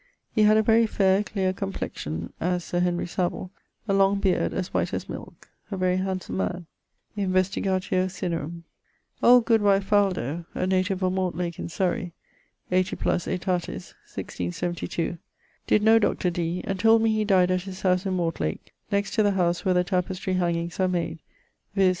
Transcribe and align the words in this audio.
He 0.33 0.41
had 0.41 0.57
a 0.57 0.63
very 0.63 0.87
fair, 0.87 1.21
clear 1.23 1.53
complexione 1.53 2.33
(as 2.39 2.63
Sir 2.63 2.79
Henry 2.79 3.05
Savile); 3.05 3.51
a 3.87 3.93
long 3.93 4.19
beard 4.19 4.51
as 4.51 4.73
white 4.73 4.95
as 4.95 5.07
milke. 5.07 5.47
A 5.69 5.77
very 5.77 5.97
handsome 5.97 6.37
man. 6.37 6.65
Investigatio 7.15 8.07
cinerum 8.09 8.51
△ 8.51 8.63
Old 9.21 9.45
goodwife 9.45 9.87
Faldo[DR] 9.87 10.47
(a 10.55 10.65
natif 10.65 11.03
of 11.03 11.13
Mortlak 11.13 11.59
in 11.59 11.69
Surrey), 11.69 12.13
80+ 12.71 12.97
aetatis 13.27 13.93
(1672), 14.11 15.19
did 15.67 15.83
know 15.83 15.99
Dr. 15.99 16.31
Dee, 16.31 16.63
and 16.65 16.79
told 16.79 17.03
me 17.03 17.13
he 17.13 17.23
dyed 17.23 17.51
at 17.51 17.61
his 17.61 17.83
howse 17.83 18.03
in 18.07 18.15
Mortlack, 18.17 18.73
next 18.91 19.13
to 19.13 19.21
the 19.21 19.33
howse 19.33 19.63
where 19.63 19.75
the 19.75 19.83
tapistry 19.83 20.33
hangings 20.37 20.79
are 20.79 20.87
made, 20.87 21.19
viz. 21.75 21.89